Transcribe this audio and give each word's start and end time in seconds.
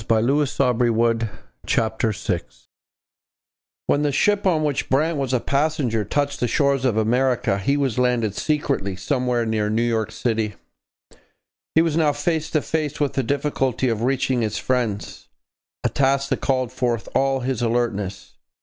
CHAPTER 0.01 0.45
VI 0.51 0.73
BRANT 0.73 0.97
MEETS 0.97 1.75
HERKIMER 1.75 2.41
When 3.85 4.01
the 4.01 4.11
ship 4.11 4.47
on 4.47 4.63
which 4.63 4.89
Brant 4.89 5.17
was 5.19 5.31
a 5.31 5.39
passenger 5.39 6.03
touched 6.03 6.39
the 6.39 6.47
shores 6.47 6.85
of 6.85 6.97
America, 6.97 7.59
he 7.59 7.77
was 7.77 7.99
landed 7.99 8.33
secretly 8.33 8.95
somewhere 8.95 9.45
near 9.45 9.69
New 9.69 9.83
York 9.83 10.11
city. 10.11 10.55
He 11.75 11.83
was 11.83 11.95
now 11.95 12.13
face 12.13 12.49
to 12.49 12.63
face 12.63 12.99
with 12.99 13.13
the 13.13 13.21
difficulty 13.21 13.89
of 13.89 14.01
reaching 14.01 14.41
his 14.41 14.57
friends 14.57 15.27
a 15.83 15.89
task 15.89 16.29
that 16.29 16.41
called 16.41 16.71
forth 16.73 17.07
all 17.13 17.41
his 17.41 17.61
alertness. 17.61 18.33